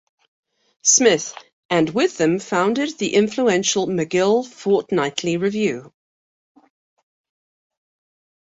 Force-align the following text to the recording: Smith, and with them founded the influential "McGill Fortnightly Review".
Smith, 0.81 1.31
and 1.69 1.91
with 1.91 2.17
them 2.17 2.39
founded 2.39 2.97
the 2.97 3.13
influential 3.13 3.85
"McGill 3.85 4.43
Fortnightly 4.47 5.37
Review". 5.37 5.93